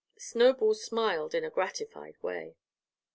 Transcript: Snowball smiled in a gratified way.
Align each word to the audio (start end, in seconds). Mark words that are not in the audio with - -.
Snowball 0.17 0.73
smiled 0.73 1.35
in 1.35 1.43
a 1.43 1.51
gratified 1.51 2.15
way. 2.23 2.55